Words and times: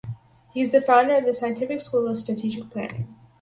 He 0.51 0.61
is 0.61 0.71
the 0.71 0.81
founder 0.81 1.17
of 1.17 1.25
the 1.25 1.33
Scientific 1.35 1.79
School 1.79 2.07
of 2.07 2.17
Strategic 2.17 2.71
Planning. 2.71 3.15